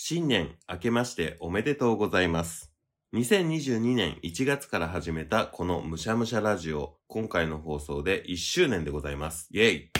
[0.00, 2.72] 新年明けましておめでとうございます。
[3.16, 9.48] 2022年1月から始めたこのむしゃむしゃラジオ、今回の放送で1周年でございます。
[9.50, 9.90] イェイい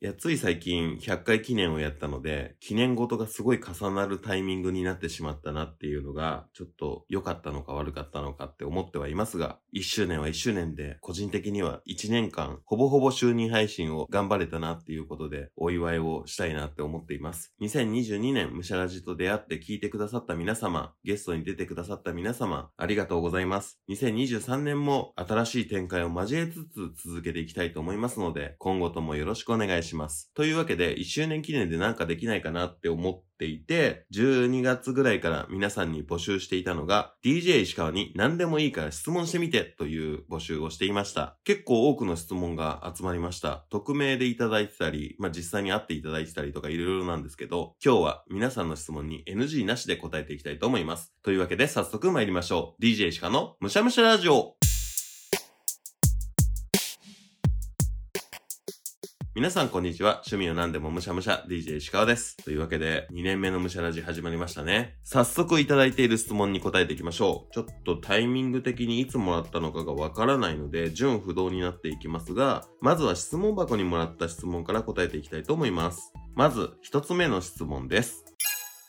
[0.00, 17.54] や、つい最近100回記念をやったので、記念事がすごい重なるタイミングになってしまったなっていうのが、ちょっと良かったのか悪かったのかって思ってはいますが、1周年は1周年で、個人的には1年間、ほぼほぼ就任配信を頑張れたなっていうことで、お祝いをしたいなって思っています。
[17.62, 23.80] 2022年、ムシャラジと出会って聞いてくださった皆様、ゲストに出てくださった皆様、ありがとうございます。
[23.88, 30.30] 2023年も新しい展開を交えつつ続けていきたいと思いますので、今後ともよろしくお願いします。
[30.34, 41.36] というわけで、1周年記念でなんかできないかなって思ってっていて、12月ぐらいから皆さんに募集していたのが、DJ 石川に何でもいいから質問してみてという募集をしていました。
[41.44, 43.64] 結構多くの質問が集まりました。
[43.70, 51.12] 匿名でいただいてたり、まあ、実際に会っていただいてたりとかいろいろなんですけど、今日は皆さんの質問に NG なしで答えていきたいと思います。
[51.22, 52.82] というわけで早速参りましょう。
[52.82, 54.54] DJ 石川のむしゃむしゃラジオ
[59.34, 60.20] 皆さんこんにちは。
[60.26, 62.36] 趣味を何でもむしゃむしゃ DJ 石川です。
[62.44, 64.98] というわけで2年目のむしゃラジ始まりましたね。
[65.04, 67.54] 早速いただいている質問に答えていきましょう。
[67.54, 76.12] ちょっとタイミング的にいつもらったのかがわからないので順不動になっていきますが、まずは質問箱にもらった質問から答えていきたいと思います。
[76.34, 78.31] まず1つ目の質問です。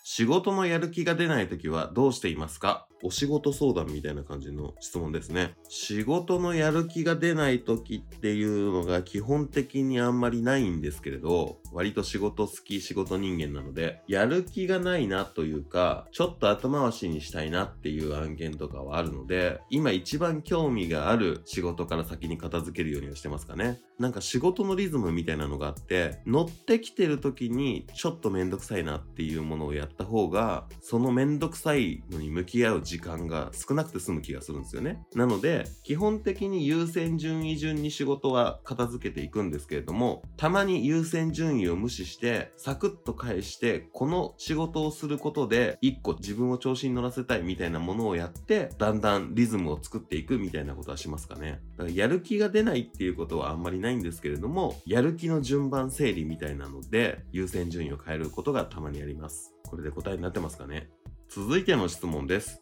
[0.05, 2.87] 仕事のやる気が出ないときはどうしていますか？
[3.05, 5.55] お仕事相談みたいな感じの質問ですね。
[5.69, 23.81] 仕事のやる気が出ないときっていうのが基本的にあんまりないんですけれど、割と仕事好き仕事人間なので、やる気がないなというか、ちょっと後回しにしたいなっていう案件とかはあるので、今一番興味がある仕事から先に片付けるようにはしてますかね。
[23.99, 35.01] なんか仕事のリズムみたいなのがあって、乗ってきてる時にちょっとめんどくさいなっていうものをやったた方が、そのめんどくさいのに向き合う時間が少なくて済む気がするんですよね。
[35.15, 51.61] なので、基本的に優先順位順に仕事は片付けていくんですけれども、たまに優先順位を無視して、サクッと返して、この仕事をすることで、一個自分を調子に乗らせたいみたいなものをやって、だんだんリズムを作っていくみたいなことはしますかね。
[51.78, 59.53] だからやる気が出ないっていうことはあんまりないんですけれども、やる気の順番整理みたいなので、優先順位を変えることがたまにあります。
[59.73, 60.89] これで答えになってますかね。
[61.29, 62.61] 続いての質問です。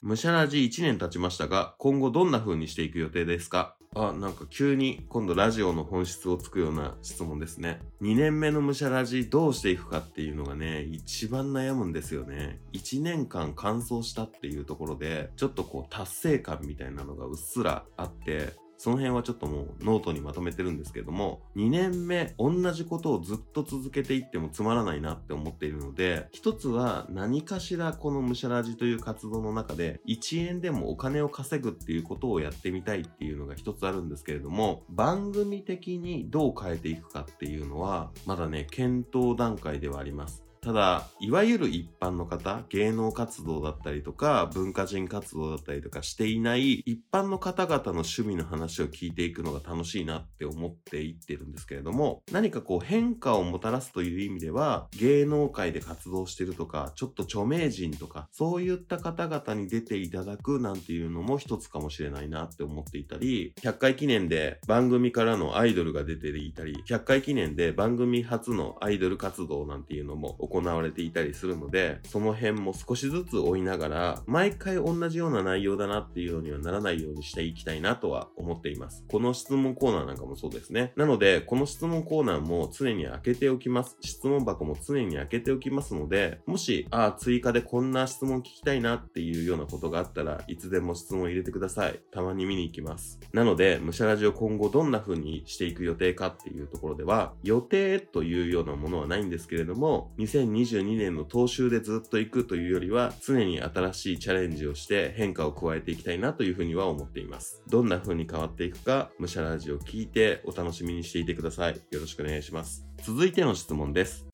[0.00, 3.74] むしゃらじ1年経ちましたが、今後どんな風にしていく予定ですか？
[3.94, 7.80] あ、なんか急に今度ラジオの本質をつくような質問ですね。
[8.02, 12.60] 2年目のむしゃらじどうしていくかっていうのがね、一番悩むんですよね。
[12.74, 40.47] 1年間完走したっていうところで、ちょっとこう達成感みたいなのがうっすらあって、その辺はちょっともうノートにまとめてるんですけども、2年目同じことをずっと続けていってもつまらないなって思っているので、一つは何かしらこのむしゃらじという活動の中で1円でもお金を稼ぐっていうことをやってみたいっていうのが一つあるんですけれども、番組的にどう変えていくかっていうのは、まだね、検討段階ではあります。
[40.60, 79.04] ただ、いわゆる一般の方、芸能活動だったりとか、文化人活動だったりとかしていない一般の方々の趣味の話を聞いていくのが楽しいなって思っていってるんですけれども、何かこう変化をもたらすという意味では、芸能界で活動してるとか、ちょっと著名人とか、そういった方々に出ていただくなんていうのも一つかもしれないなって思っていたり、100回記念で番組からのアイドルが出ていたり、100回記念で番組初のアイドル活動なんていうのも行行われていたりするので、その辺も少しずつ追いながら、毎回同じような内容だなっていうのにはならないようにしていきたいなとは思っています。
[79.08, 80.92] この質問コーナーなんかもそうですね。
[80.96, 83.96] なので、この質問コーナーも常に開けておきます。
[84.00, 92.00] 質問箱も常に開けておきますので、もし、ああ、追加でこんな質問聞きたいなっていうようなことがあったらいつでも質問入れてください。
[92.10, 93.20] たまに見に行きます。
[93.32, 100.12] なので、むしゃらじを今後どんな風にしていく予定かっていうところでは、予定というようなものはないんですけれども、
[100.44, 107.62] 2022年の踏襲でずっと行くというよりは、常に新しいチャレンジをして変化を加えていきたいなというふうには思っています。
[107.68, 111.80] どんな風に変わっていくか、むしゃらじを聞いてお楽しみにしていてください。
[111.90, 112.86] よろしくお願いします。
[113.02, 114.26] 続いての質問です。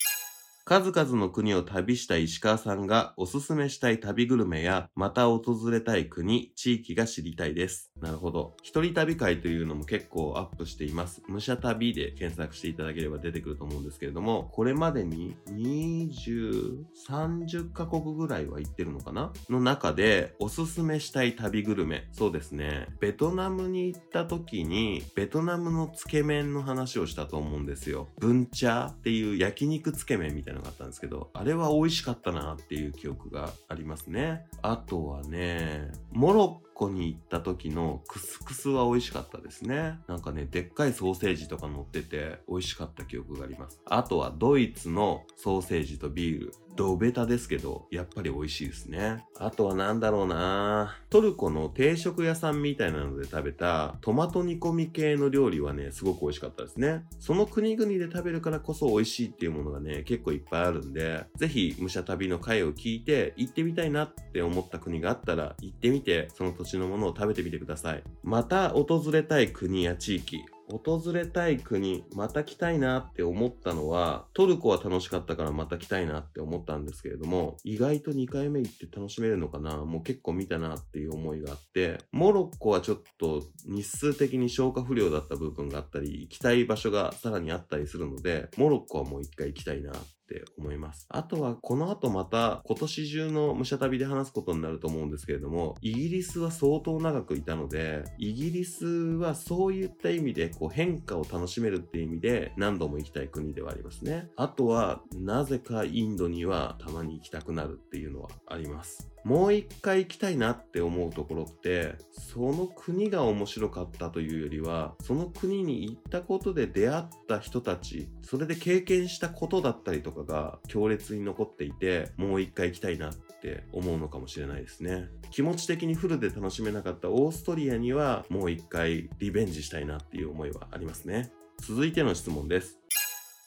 [0.66, 7.90] 数々の国を旅した石川さんがおすすめしたい旅グルメや、また訪れたい国、地域が知りたいです。
[8.00, 8.56] なるほど。
[8.62, 11.20] 一人旅会というのも結構アップしています。
[11.28, 16.78] 武者旅で検索していただければ出てくると思うんですけれども、これまでに20、
[17.10, 19.34] 30カ国ぐらいは行ってるのかな？
[19.50, 22.08] の中で、おすすめしたい旅グルメ。
[22.10, 22.88] そうですね。
[23.00, 28.08] ベトナムに行った時に、ベトナムのつけ麺の話をしたと思うんですよ。
[28.18, 34.46] ブンチャーっていう焼肉つけ麺みたいななのがあったんですけど、あれは美味しかったなっていう記憶がありますね。
[34.62, 39.98] あとはね、モロッコに行った時のクスクスは美味しかったですね。
[40.08, 43.80] なんかね、でっかいソーセージとか乗ってて美味しかった記憶があります。
[43.86, 46.52] あとはドイツのソーセージとビール。
[46.76, 49.24] ドベタですけど、やっぱり美味しいですね。
[49.38, 57.04] あとはなんだろうなトルコの定食屋さんみたいなので食べたトマト煮込み系の料理はね、すごく美味しかったですね。
[57.20, 68.02] その国々で食べるからこそ美味しいっていうものがね、結構いっぱいあるんで、ぜひ武者旅の回を聞いて行ってみたいなって思った国があったら行ってみて、その土地のものを食べてみてください。
[68.22, 79.84] また訪れたい国や地域、訪れたい国、また来たいなって思ったのは、トルコは楽しかったからまた来たいなって思ったんですけれども、意外と2回目行って楽しめるのかな？
[79.84, 89.92] もう結構見たなっていう思いがあって、モロッコはちょっと日数的に消化不良だった部分があったり、行きたい場所がさらにあったりするので、モロッコはもう一回行きたいな。
[90.34, 91.06] って思います。
[91.08, 104.28] あとは、この後また今年中の武者旅で話すことになると思うんですけれども、イギリスは相当長くいたので、イギリスはそういった意味でこう変化を楽しめるっていう意味で何度も行きたい国ではありますね。
[104.36, 109.13] あとは、なぜかインドにはたまに行きたくなるっていうのはあります。
[109.24, 125.08] もう一回行きたいなって思うところって、その国が面白かったというよりは、その国に行ったことで出会った人たち、それで経験したことだったりとかが強烈に残っていて、もう一回行きたいなって思うのかもしれないですね。
[125.30, 131.32] 気持ち的にフルで楽しめなかったオーストリアには、もう一回リベンジしたいなっていう思いはありますね。
[131.60, 132.78] 続いての質問です。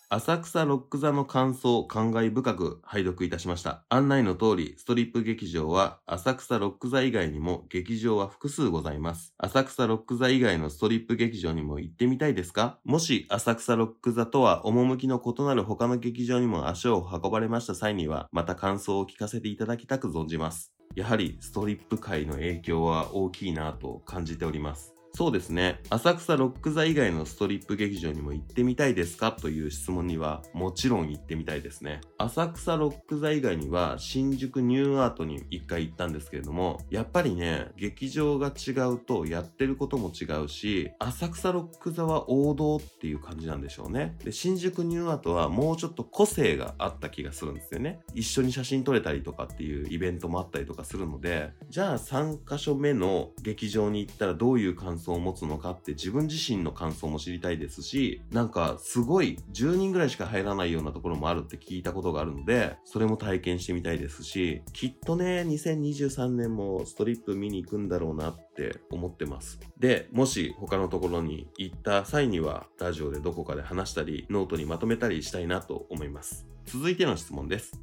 [0.09, 3.83] 浅草ロック座の感想を感慨深く拝読いたしました。
[3.89, 9.33] 案内の通り、ストリップ劇場は浅草ロック座以外にも劇場は複数ございます。
[9.37, 12.79] 浅草ロック座以外のストリップ劇場にも行ってみたいですか？
[12.85, 20.71] もし浅草ロック座とは趣の異なる他の劇場にも足を運ばれました際には、また感想を聞かせていただきたく存じます。
[20.95, 24.93] やはりストリップ界の影響は大きいなと感じております。
[25.17, 25.79] そうですね。
[25.89, 29.31] 浅草ロック座以外のストリップ劇場にも行ってみたいですか？
[29.31, 32.01] という質問には、もちろん行ってみたいですね。
[32.19, 44.15] 浅草ロック座以外には、新宿ニューアートに一回行ったんですけれども、やっぱりね、劇場が違うとやってることも違うし、浅草ロック座は王道っていう感じなんでしょうね。
[44.23, 48.01] で、新宿ニューアートはもうちょっと個性があった気がするんですよね。
[48.13, 69.59] 一緒に写真撮れたりとかっていうイベントもあったりとかするので、じゃあ3カ所目の劇場に行ったらどういう感想想を持つのかって自分自身の感想も知りたいですし、なんかすごい10人ぐらいしか入らないようなところもあるって聞いたことがあるので、それも体験してみたいですし、きっとね、2023年もストリップ見に行くんだろうなって思ってます。
[69.79, 76.47] で、もし他のところに行った際には、ラジオでどこかで話したり、ノートにまとめたりしたいなと思います。
[76.65, 77.79] 続いての質問です。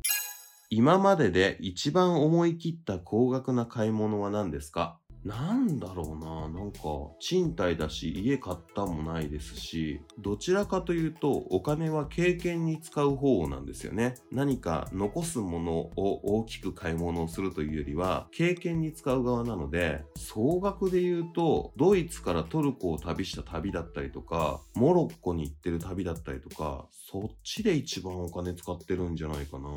[0.70, 4.98] 今までで一番思い切った高額な買い物は何ですか？
[5.24, 6.48] なんだろうな。
[6.48, 6.80] なんか、
[7.18, 14.16] 賃貸だし、家買ったもないですし、どちらかというと、お金は経験に使う方なんですよね。
[14.30, 29.68] 何か残すものを大きく買い物をするというよりは、経験に使う側なので、総額で言うと、ドイツからトルコを旅した旅だったりとか、モロッコに行ってる旅だったりとか、そっちで一番お金使ってるんじゃないかな、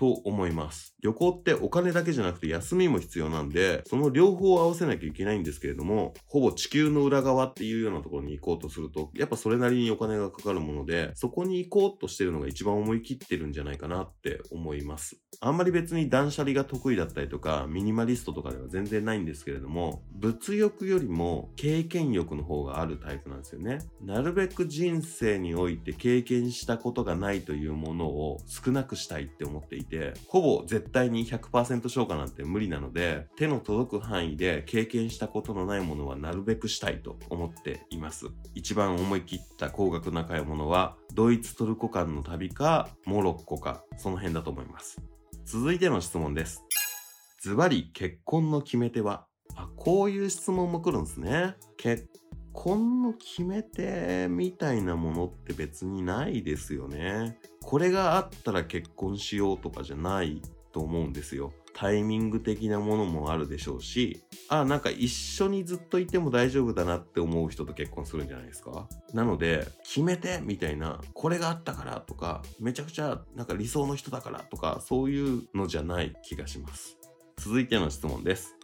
[0.00, 0.96] と思います。
[1.02, 15.20] 旅行ってお金だけじゃなくて休みも必要なんで、その両方を合わせなきゃいけないんですけれども、ほぼ地球の裏側っていうようなところに行こうとすると、やっぱそれなりにお金がかかるもので、そこに行こうとしてるのが一番思い切ってるんじゃないかなって思います。
[15.40, 23.80] あんまり別に断捨離が得意だったりとか、ミニマリストとかでは全然ないんですけれども、物欲よりも経験欲の方があるタイプなんですよね。
[24.02, 29.89] なるべく人生において経験したことがないというものを少なくしたいって思っていて、
[30.28, 38.26] ほぼ絶対に100%消化なんて無理なので、手の届く範囲で経験したことのないものはなるべくしたいと思っています。
[38.54, 45.00] 一番思い切った高額な買い物は、ドイツトルコ間の旅か、モロッコか、その辺だと思います。
[45.44, 46.64] 続いての質問です。
[47.42, 49.26] ズバリ結婚の決め手は？
[49.56, 51.56] あ、こういう質問も来るんですね。
[51.76, 52.08] 結
[52.52, 57.38] 婚の決め手みたいなものって別にないですよね。
[57.64, 61.52] これがあったら結婚しようとかじゃないと思うんですよ。
[61.72, 76.98] タイミング的なものもあるでしょうし、あ、なんか一緒にずっといても大丈夫だなって思う人と結婚するんじゃないですかなので、決めてみたいな、これがあったからとか、めちゃくちゃなんか理想の人だからとか、そういうのじゃない気がします。
[77.38, 78.56] 続いての質問です。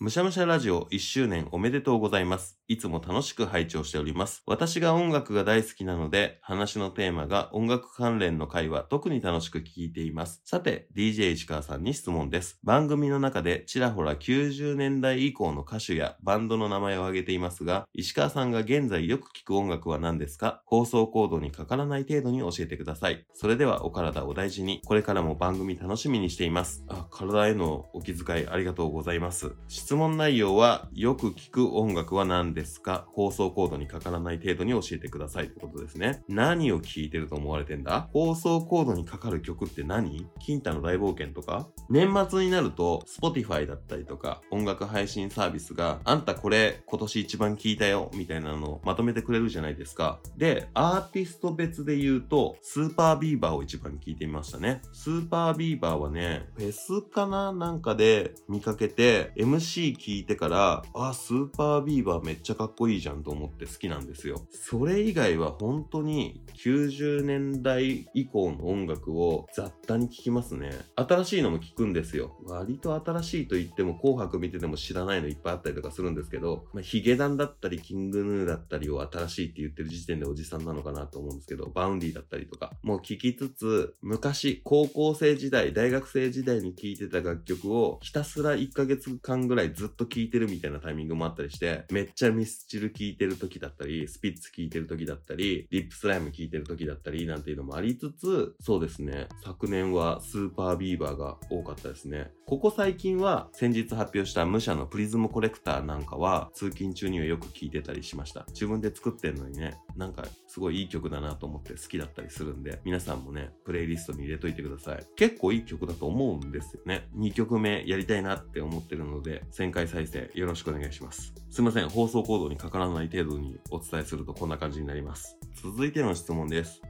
[0.00, 2.57] むしゃむしゃラジオ1周年おめでとうございます。
[2.70, 4.42] いつも楽しく拝聴しております。
[4.44, 10.42] 私が音楽が大好きなので、話のテーマが音楽関連の回は特に楽しく聞いています。
[10.44, 12.58] さて、DJ 石川さんに質問です。
[12.62, 20.60] 番組の中でちらほら90年代以降の歌手やバンドの名前を挙げていますが、石川さんが現在よく聞く音楽は何ですか？
[20.66, 23.24] 放送コードにかからない程度に教えてください。
[23.32, 26.84] それではお体お大事に、これからも番組楽しみにしています。
[26.88, 29.52] あ、体へのお気遣いありがとうございます。
[29.68, 32.57] 質問内容は、よく聞く音楽は何ですか？
[32.58, 36.24] ですが放送コードにかからない程度に教えてくださいってことですね。
[36.28, 38.08] 何を聞いてると思われてんだ？
[38.12, 40.26] 放送コードにかかる曲って何？
[40.40, 41.68] 金太の大冒険とか？
[41.88, 50.18] 年末になると、Spotify だったりとか、音楽配信サービスが、あんたこれ今年一番聞いたよ、みたいなのをまとめてくれるじゃないですか。
[50.36, 54.82] で、アーティスト別で言うと、スーパービーバーを一番聞いてみましたね。
[54.92, 57.52] スーパービーバーはね、フェスかな？
[57.52, 64.40] なんかで見かけて、MC 聞いてから、あ、 SUPER BEAVER めっちゃちゃかっこいいじゃんと思って好きなんですよ。
[64.52, 70.70] それ以外は本当に90年代以降の音楽を雑多に聞きますね。
[70.96, 72.38] 新しいのも聞くんですよ。
[72.46, 102.30] 割と新しいと言っても紅白見てても知らないのいっぱいあったりとかするんですけど、まあ、ヒゲダンだったり King Gnu だったりを新しいって言ってる時点でおじさんなのかなと思うんですけど、 Vaundy だったりとか、もう聞きつつ、昔、高校生時代、大学生時代に聴いてた楽曲をひたすら1ヶ月間ぐらいずっと聴いてるみたいなタイミングもあったりして、めっちゃミスチル聴いてる時だったり、スピッツ聴いてる時だったり、 RIP SLYME 聴いてる時だったり、なんていうのもありつつ、そうですね、昨年はスーパービーバーが多かったですね。
[102.46, 108.46] ここ最近は先日発表した武者のプリズムコレクターなんかは通勤中にはよく聴いてたりしました。
[108.48, 115.06] 自分で作ってんのにね、なんかすごいいい曲だなと思って好きだったりするんで、皆さんもね、プレイリストに入れといてください。
[115.16, 117.08] 結構いい曲だと思うんですよね。
[117.16, 121.34] 2曲目やりたいなって思ってるので、1000回再生よろしくお願いします。
[121.50, 125.38] すいません、放送コードにかからない程度にお伝えするとこんな感じになります。
[125.62, 126.82] 続いての質問です。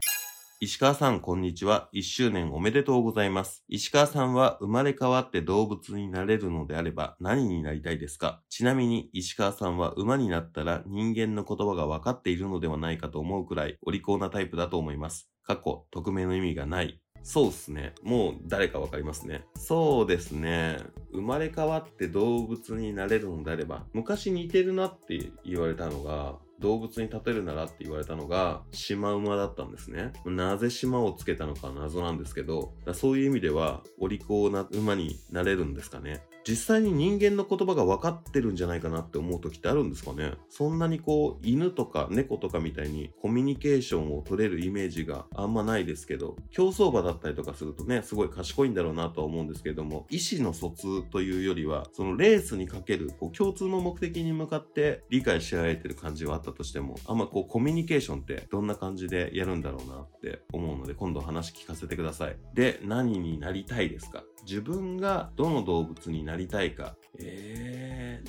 [0.59, 1.89] 石川さん、こんにちは。
[1.95, 3.63] 1周年おめでとうございます。
[3.69, 8.43] 石川さんは生まれ変わって動物になれるのであれば何になりたいですか？
[8.49, 15.31] ちなみに石川さんは馬になったら人間の言葉が分かっているのではないかと思うくらいお利口なタイプだと思います。
[15.45, 17.01] 過去、匿名の意味がない。
[17.23, 17.95] そうっすね。
[18.03, 19.45] もう誰かわかりますね。
[19.57, 20.79] そうですね。
[21.13, 30.13] 生まれ変わって動物になれるのであれば、昔似てるなって言われたのが、動物に例えるならって言われたのが、シマウマだったんですね。
[30.25, 36.23] なぜ島をつけたのか謎なんですけど、そういう意味では、お利口な馬になれるんですかね。
[36.49, 40.33] 実際に人間の言葉が分かってるんじゃないかなって思う時ってあるんですかね？
[40.49, 62.37] そんなにこう犬とか猫とかみたいにコミュニケーションを取れるイメージがあんまないですけど競走馬だったりとかするとねすごい賢いんだろうなとは思うんですけれども意思の疎通というよりはそのレースにかけるこう共通の目的に向かって理解し合えてる感じはあったとしてもあんまこうコミュニケーションってどんな感じでやるんだろうなって思うので今度話聞かせてください。
[62.55, 64.23] で何になりたいですか？
[64.47, 66.97] 自分がどの動物になりたいか。
[67.19, 68.23] え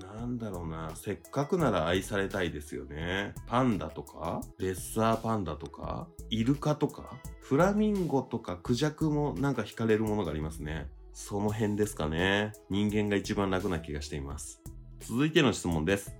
[0.00, 0.90] ー、なんだろうな。
[0.96, 3.34] せっかくなら愛されたいですよね。
[3.46, 8.56] パンダとか、レッサーパンダとか、イルカとか、フラミンゴとか？
[8.56, 10.88] クジャクもなんか惹かれるものがありますね。
[11.12, 12.52] その辺ですかね。
[12.70, 14.62] 人間が一番楽な気がしています。
[15.00, 16.14] 続いての質問です。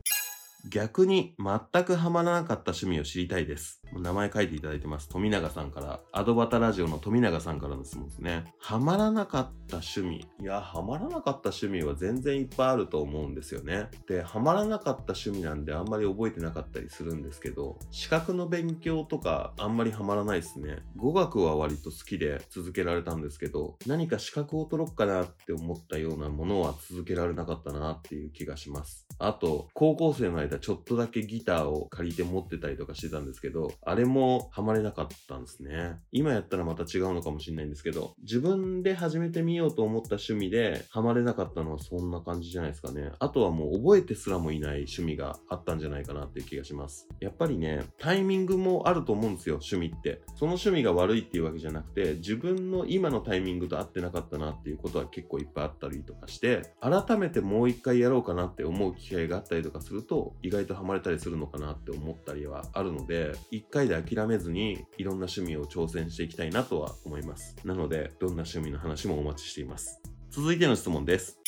[0.68, 3.79] 逆に全くハマらなかった趣味を知りたいです。
[3.98, 5.08] 名前書いていただいてます。
[5.08, 8.44] 富永さんから、アドバタラジオの富永さんからの質問ですね。
[8.58, 10.26] ハマらなかった趣味。
[10.40, 13.88] いや、ハマらなかった趣味は全然いっぱいあると思うんですよね。
[14.06, 20.78] で、ハマらなかった趣味なんであんまり覚えてなかったりするんですけど、資格の勉強とかあんまりハマらないですね。
[20.96, 29.06] 語学は割と好きで続けられたんですけど、何か資格を取ろうかなって思ったようなものは続けられなかったなっていう気がします。
[29.18, 35.96] あと、高校生の間ちょっとだけギターを借りて持ってたりとかしてたんですけど、あれもハマれなかったんですね。
[36.12, 43.12] 今やったらまた違うのかもしれないんですけど、自分で始めてみようと思った趣味でハマれなかったのはそんな感じじゃないですかね。
[43.18, 47.08] あとはもう覚えてすらもいない趣味があったんじゃないかなっていう気がします。
[47.20, 50.22] やっぱりね、タイミングもあると思うんですよ、趣味って。
[50.36, 67.56] その趣味が悪いっていうわけじゃなくて、自分の今のタイミングと合ってなかったなっていうことは結構いっぱいあったりとかして、改めてもう一回やろうかなって思う機会があったりとかすると、意外とハマれたりするのかなって思ったりはあるので、一回で諦めずにいろんな趣味を挑戦していきたいなとは思います。
[67.64, 70.00] なので、どんな趣味の話もお待ちしています。
[70.30, 71.38] 続いての質問です。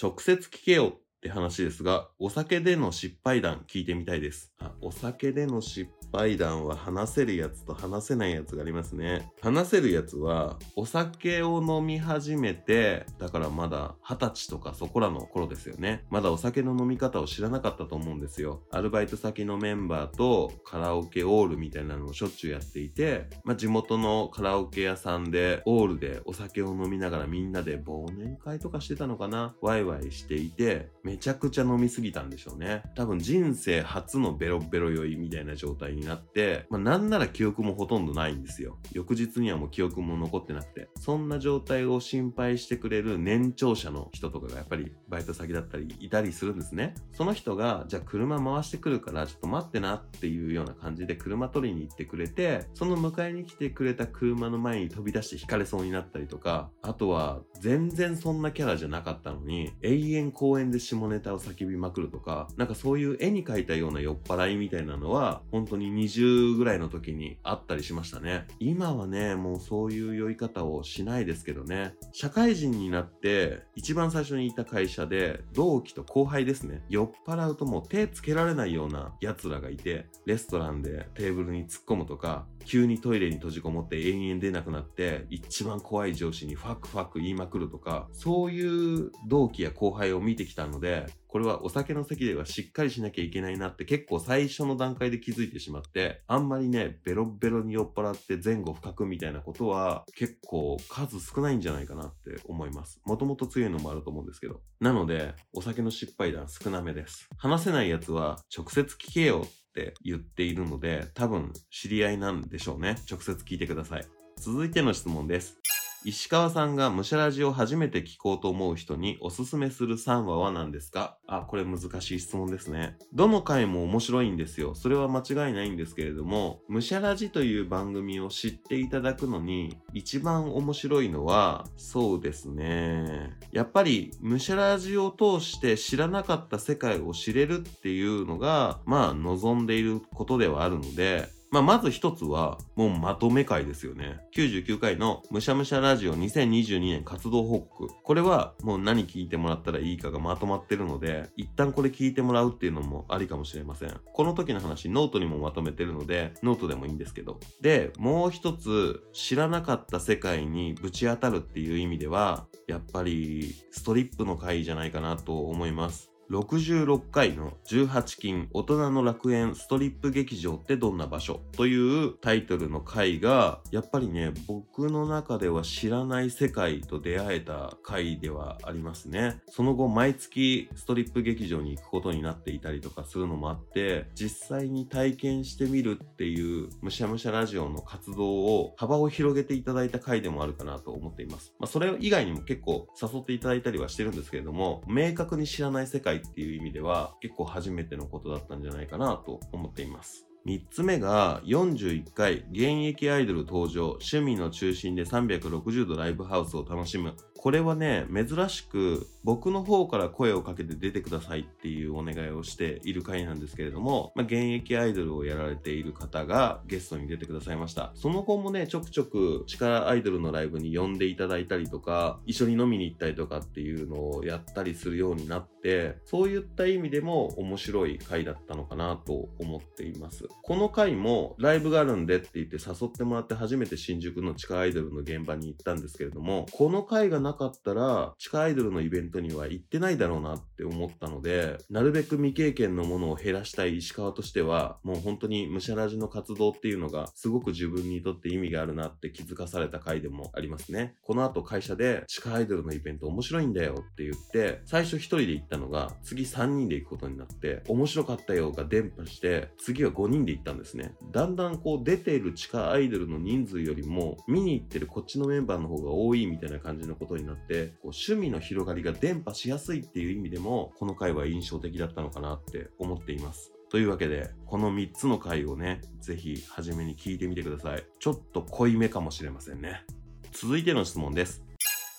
[0.00, 4.52] 直接聞けよって話ですが、お酒での失敗談聞いてみたいです。
[4.58, 9.30] あお酒での失敗談は話せるやつと話せないやつがありますね。
[9.42, 16.06] 話せるやつは、お酒を飲み始めて、だからまだ二十歳とかそこらの頃ですよね。
[16.08, 18.62] まだお酒の飲み方を知らなかったと思うんですよ。
[18.70, 32.84] アルバイト先のメンバーとカラオケオールみたいなのをしょっちゅうやっていて、まあ、地元のカラオケ屋さんでオールでお酒を飲みながらみんなで忘年会とかしてたのかなワイワイしていて、めちゃくちゃ飲みすぎたんでしょうね。
[32.94, 38.78] 多分人生初のベロベロ酔いみたいな状態になって、まあ、なんなら記憶もほとんどないんですよ。
[38.92, 40.88] 翌日にはもう記憶も残ってなくて。
[40.98, 46.94] そんな状態を心配してくれる年長者の人とかがやっぱりバイト先だったりいたりするんですね。
[47.12, 68.46] その人が、じゃあ車回してくるからちょっと待ってなっていうような感じで車取りに行ってくれて、その迎えに来てくれた車の前に飛び出して引かれそうになったりとか、あとは全然そんなキャラじゃなかったのに、永遠公園で下ネタを叫びまくるとか、なんかそういう絵に描いたような酔っ払いみたいなのは、本当に20ぐらいの時にあったりしましたね。
[68.58, 71.94] 今はね、もうそういう酔い方をしないですけどね。
[72.12, 76.82] 社会人になって、一番最初にいた会社で、同期と後輩ですね。
[76.88, 103.00] 酔っ払うともう手つけられないような奴らがいて、レストランでテーブルに突っ込むとか、急にトイレに閉じこもって延々出なくなって、一番怖い上司にファクファク言いまくるとか、そういう同期や後輩を見てきたので、これはお酒の席ではしっかりしなきゃいけないなって結構最初の段階で気づいてしまって、あんまりね、ベロベロに酔っ払って前後不覚みたいなことは結構数少ないんじゃないかなって思います。
[103.04, 104.60] もともと強いのもあると思うんですけど。
[104.80, 107.28] なので、お酒の失敗談少なめです。
[107.36, 109.46] 話せないやつは直接聞けよ
[109.76, 112.96] って言っているので、多分知り合いなんでしょうね。
[113.10, 114.06] 直接聞いてください。
[114.38, 115.58] 続いての質問です。
[116.04, 121.18] 石川さんがムシャラジを初めて聞こうと思う人におすすめする3話は何ですか？
[121.26, 122.96] あ、これ難しい質問ですね。
[123.12, 124.76] どの回も面白いんですよ。
[124.76, 133.32] それは間違いないんですけれども、ムシャラジという番組を知っていただくのに一番面白いのは、そうですね。
[133.50, 144.20] やっぱりムシャラジを通して知らなかった世界を知れるっていうのが、まあ望んでいることではあるので、まあ、まず一つは、もうまとめ回ですよね。
[144.34, 147.88] 99回のむしゃむしゃラジオ2022年活動報告。
[148.02, 154.00] これはもう何聞いてもらったらいいかがまとまってるので、一旦これ聞いてもらうっていうのもありかもしれません。
[154.12, 157.40] この時の話、ノートにもまとめてるので、ノートでもいいんですけど。
[157.62, 166.15] で、もう一つ、知らなかった世界にぶち当たるっていう意味では、やっぱり、ストリップの回じゃないかなと思います。
[166.30, 179.40] 66回の18禁大人の楽園ストリップ劇場ってどんな場所というタイトルの回がやっぱりね僕の中では知らない世界と出会えた回ではありますね。
[179.48, 191.54] その後毎月ストリップ劇場に行くことになっていたりとかするのもあって実際に体験してみるっていうむしゃむしゃラジオの活動を幅を広げていただいた回でもあるかなと思っています。
[191.60, 200.26] まあそれ以外にも結構誘っていただいたりはしてるんですけれども明確に知らない世界っていう意味では結構初めてのことだったんじゃないかなと思っています。
[200.46, 207.14] 3つ目が41回現役アイドル登場趣味の中心で360度ライブハウスを楽しむ
[207.46, 217.92] これはね珍しく僕の方から声をかけて出てくださいっていうお願いをしている回なんですけれども、まあ、現役アイドルをやられている方がゲストに出てくださいました。
[217.94, 230.26] その後もねちょくちょく力アイドルのライブに呼んでいただいたりとか一緒に飲みに行ったりとかっていうのをやったりするようになってそういった意味でも面白い回だったのかなと思っています。
[230.42, 250.96] この回もライブがあるんでって言って誘ってもらって初めて新宿の地下アイドルの現場に行ったんですけれども、この回がなかったら地下アイドルのイベントには行ってないだろうなって思ったので、なるべく未経験のものを減らしたい石川としては、もう本当にムシャラジの活動っていうのがすごく自分にとって意味があるなって気づかされた回でもありますね。
[251.02, 260.94] この後会社で地下アイドルのイベント面白いんだよって言って、最初1人で行ったのが次3人で行くことになって、面白かったよが伝播して、次は5人で行ったんですね。
[261.12, 273.52] だんだんこう出ている地下アイドルの人数よりも見に行ってるこっちのメンバーの方が多いみたいな感じのことにになって、こう趣味の広がりが伝播しやすいっていう意味でも、この回は印象的だったのかなって思っています。
[273.68, 277.84] というわけで、この3つの回をね、ぜひ初めに聞いてみてください。
[277.98, 279.84] ちょっと濃いめかもしれませんね。
[280.32, 281.42] 続いての質問です。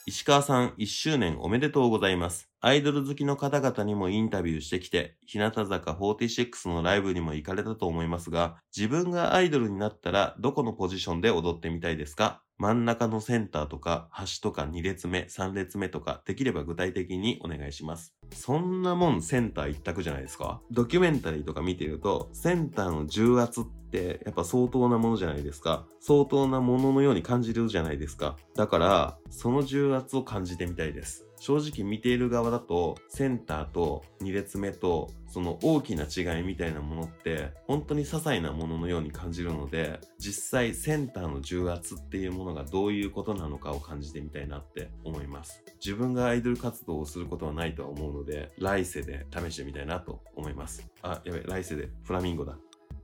[0.06, 2.50] 石川さん1周年おめでとうございます。
[2.62, 12.42] アイドル好きの方々にもインタビューしてきて、日向坂46のライブにも行かれたと思いますが、自分がアイドルになったらどこのポジションで踊ってみたいですか？
[12.60, 18.16] 真ん中のセンターとか、端とか2列目、3列目とか、できれば具体的にお願いします。
[18.34, 20.60] そんなもんセンター一択じゃないですか？
[20.72, 25.86] ドキュメンタリーとか見てると、センターの重圧ってやっぱ相当なものじゃないですか。
[26.00, 28.38] 相当なもののように感じるじゃないですか。
[28.56, 31.27] だから、その重圧を感じてみたいです。
[31.40, 45.64] 正直見ている側だと、センターと2列目と、その大きな違いみたいなものって、本当に些細なもののように感じるので、実際センターの重圧っていうものがどういうことなのかを感じてみたいなって思います。
[45.84, 50.88] 自分がアイドル活動をすることはないとは思うので、来世で試してみたいなと思います。
[51.02, 52.58] あ、やべ、来世でフラミンゴだ。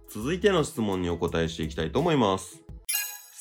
[0.09, 2.57] 続いての質問にお答えしていきたいと思います。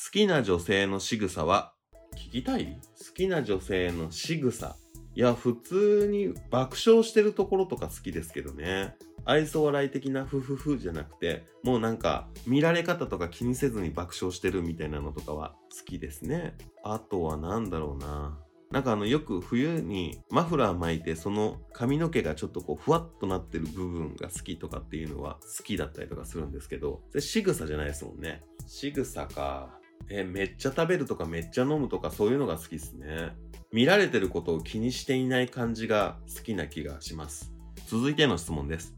[0.05, 1.73] 好きな女性の仕草は
[2.15, 2.79] 聞きたい？
[2.99, 4.75] 好きな女性の仕草
[5.15, 8.95] いや、普通に爆笑してるところとか好きですけどね。
[9.25, 16.57] 愛想笑い的なフフフじゃなくて、もうなんか見られ方とか気にせずに爆笑してるみたいなのとかは好きですね。
[16.83, 18.39] あとは何だろうな。
[18.71, 28.43] なんかあのよく冬にマフラー巻いてその髪の毛がちょっとこうふわっとなってる部分が好きとかっていうのは好きだったりとかするんですけど、それ仕草じゃないですもんね。
[28.65, 29.77] 仕草か。
[30.09, 33.33] え、めっちゃ食べるとかめっちゃ飲むとかそういうのが好きですね。
[33.71, 37.51] 見られてることを気にしていない感じが好きな気がします。
[37.87, 38.95] 続いての質問です。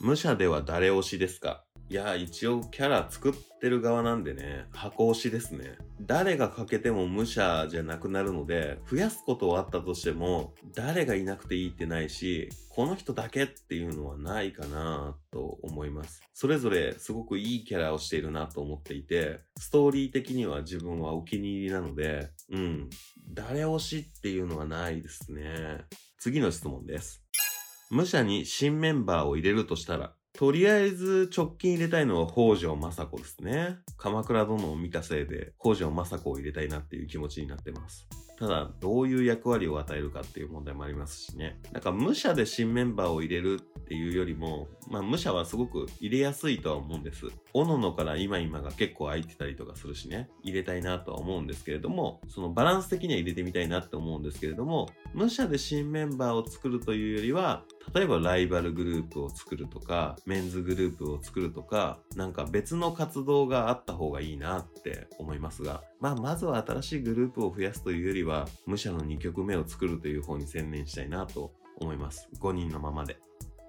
[0.00, 1.64] 武者では誰推しですか？
[1.92, 5.76] いや、一応キャラ作ってる側なんでね、箱推しですね。
[6.00, 16.22] 誰が欠けても武者じゃなくなるので、増やすことはあったとしても、誰がいなくていいってないし、この人だけっていうのはないかなと思います。
[16.32, 22.88] それぞれすごくいいキャラをしているなと思っていて、ストーリー的には自分はお気に入りなので、うん、
[23.34, 25.84] 誰推しっていうのはないですね。
[26.18, 27.22] 次の質問です。
[27.90, 33.76] 武者に新メンバーを入れるとしたら、とりあえず直近入れたいのは北条政子ですね。
[33.96, 38.08] 鎌倉殿を見たせいで北条政子を入れたいなっていう気持ちになってます。
[38.42, 41.60] ただ、どういう役割を与えるかっていう問題もありますしね。
[41.70, 47.26] なんか、武者で新メンバーを入れるっていうよりも、まあ、武者はすごく入れやすいとは思うんです。
[47.52, 72.28] おののから今今が結構空いてたりとかするしね、入れたいなとは思うんですけれども、そのバランス的には入れてみたいなって思うんですけれども、武者で新メンバーを作るというよりは、例えばライバルグループを作るとか、メンズグループを作るとか、なんか別の活動があった方がいいなって思いますが、まあまずは新しいグループを増やすというよりは、武者の2曲目を作るという方に専念したいなと思います。
[72.40, 73.18] 5人のままで。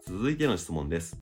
[0.06, 1.18] 続いての質問です。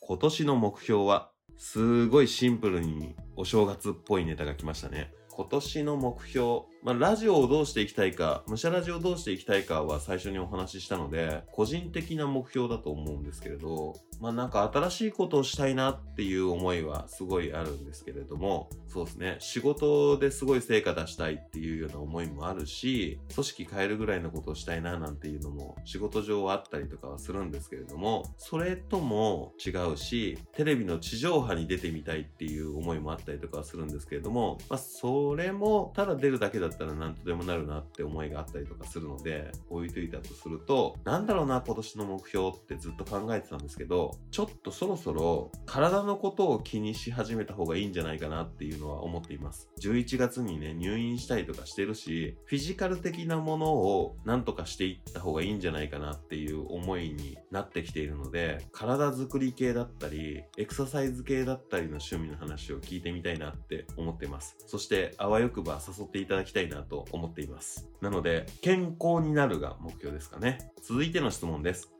[0.00, 5.12] 今年の目標は、すごいシンプルにお正月っぽいネタが来ましたね。
[5.36, 49.70] 今年の目標、まあ、ラジオをどうしていきたいか、武者ラジオをどうしていきたいかは最初にお話ししたので、個人的な目標だと思うんですけれど、まあなんか新しいことをしたいなっていう思いはすごいあるんですけれども、そうですね、仕事ですごい成果出したいっていうような思いもあるし、組織変えるぐらいのことをしたいななんていうのも仕事上はあったりとかはするんですけれども、それとも違うし、テレビの地上波に出てみたいっていう思いもあったりとかはするんですけれども、まあそうれもただ出るだけだったら何とでもなるなって思いがあったりとかするので、置いといたとすると、なんだろうな今年の目標ってずっと考えてたんですけど、ちょっとそろそろ体のことを気にし始めた方がいいんじゃないかなっていうのは思っています。
[49.80, 64.56] 11月にね、入院したりとかしてるし、フィジカル的なものをなんとかしていった方がいいんじゃないかなっていう思いになってきているので、体作り系だったり、エクササイズ系だったりの趣味の話を聞いてみたいなって思ってます。
[64.66, 67.88] そして、あわよくば誘っていただきたいなと思っています。
[68.00, 70.72] なので、健康になるが目標ですかね。
[70.82, 71.93] 続いての質問です。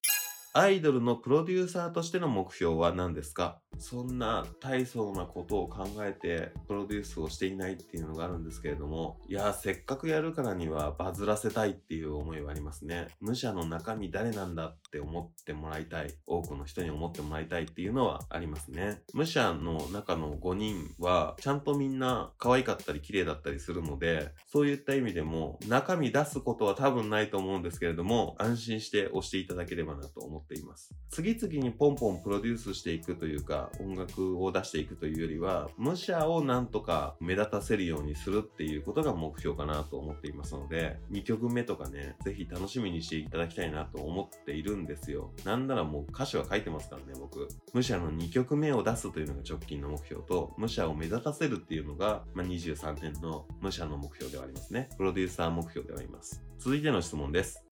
[0.56, 3.58] アイドルのプロデューサーとしての目標は何ですか？
[3.76, 13.08] そんな大層なことを考えてプロデュースをしていないっていうのがあるんですけれども、いや、せっかくやるからにはバズらせたいっていう思いはありますね。
[13.20, 16.14] 武者の中身誰なんだって思ってもらいたい。
[16.24, 19.00] 多くの人に思ってもらいたいっていうのはありますね。
[19.12, 30.94] 武者の中の5人は、ちゃんとみんな可愛かったり綺麗だったりするので、そういった意味でも中身出すことは多分ないと思うんですけれども、安心して押していただければなと思ってっています。
[31.10, 45.32] 次々にポンポンプロデュースしていくというか、音楽を出していくというよりは、武者をなんとか目立たせるようにするっていうことが目標かなと思っていますので、2曲目とかね、ぜひ楽しみにしていただきたいなと思っているんですよ。
[45.44, 47.48] なんならもう歌詞は書いてますからね、僕。
[47.72, 54.90] 武者の2曲目を出すというのが直近の目標と、武者を目立たせるっていうのが、まあ、23年の武者の目標ではありますね。
[54.96, 56.42] プロデューサー目標ではあります。
[56.58, 57.63] 続いての質問です。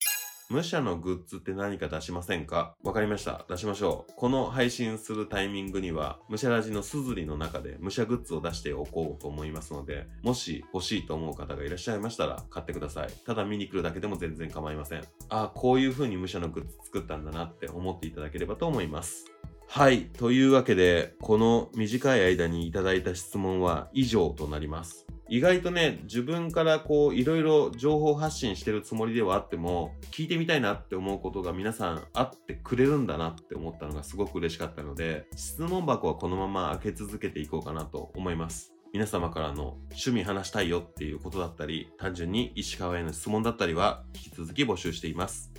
[0.53, 2.75] 武者のグッズって何か出しませんか？
[2.85, 3.47] わかりました。
[3.49, 4.13] 出しましょう。
[4.17, 13.09] この配信するタイミングには、武者ラジのすずりの中で武者グッズを出しておこうと思いますので、もし欲しいと思う方がいらっしゃいましたら買ってください。
[13.25, 15.01] ただ見に来るだけでも全然構いません。
[15.31, 19.25] ああ、こういう風に武者のグッズ作ったんだなって思っていただければと思います。
[19.69, 20.11] はい。
[20.19, 25.07] というわけで、この短い間にいただいた質問は以上となります。
[25.33, 38.75] 意外とね、自分からこう、いろいろ情報発信してるつもりではあっても、聞いてみたいなって思うことが皆さんあってくれるんだなって思ったのがすごく嬉しかったので、質問箱はこのまま開け続けていこうかなと思います。
[38.93, 45.51] 皆様からの趣味話したいよっていうことだったり、単純に石川への質問だったりは引き続き募集しています。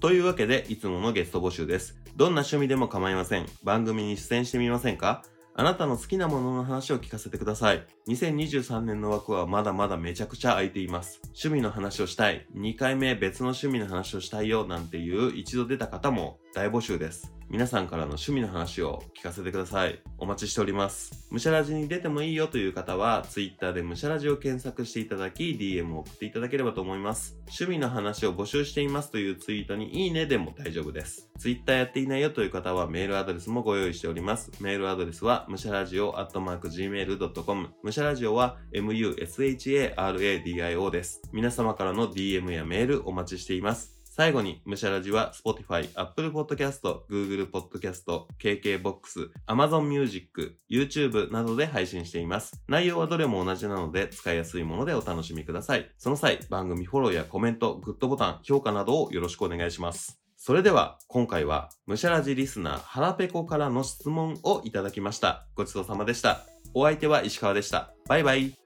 [0.00, 1.98] というわけで、いつものゲスト募集です。
[2.16, 3.46] どんな趣味でも構いません。
[3.64, 5.24] 番組に出演してみませんか？
[5.60, 7.86] あなたの好きなものの話を聞かせてください。
[8.08, 11.20] 2023年の枠はまだまだめちゃくちゃ空いています。
[11.24, 12.46] 趣味の話をしたい。
[12.56, 17.32] 2回目別の趣味の話をしたいよなんていう一度出た方も大募集です。
[17.48, 20.00] 皆さんからの趣味の話を聞かせてください。
[20.18, 21.26] お待ちしております。
[21.30, 27.36] むしゃらじに出てもいいよという方は、Twitter でむしゃらじを検索していただき、DM を送っていただければと思います。
[27.46, 31.28] 趣味の話を募集していますというツイートにいいねでも大丈夫です。
[31.38, 34.52] Twitter やっていないよという方はメールアドレスもご用意しております。
[34.60, 37.70] メールアドレスは、むしゃらじおアットマーク gmail.com。
[37.82, 41.20] むしゃらじおは musharadio です。
[41.32, 43.99] 皆様からの DM やメールお待ちしています。
[44.10, 52.60] 最後に、むしゃらじは Spotify、Apple Podcast、Google Podcast、KKBOX、Amazon Music、YouTube などで配信しています。
[52.68, 55.88] 内容はどれも同じなので使いやすいものでお楽しみください。
[55.96, 60.20] その際、番組フォローやコメント、グッドボタン、評価などをよろしくお願いします。
[60.36, 65.46] それでは、今回は、むしゃらじリスナー、はらぺこからの質問をいただきました。
[65.54, 66.46] ごちそうさまでした。
[66.74, 67.94] お相手は石川でした。
[68.08, 68.59] バイバイ。